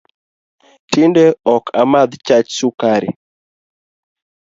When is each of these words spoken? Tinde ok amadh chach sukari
Tinde 0.91 1.25
ok 1.55 1.65
amadh 1.81 2.13
chach 2.25 2.49
sukari 2.59 3.09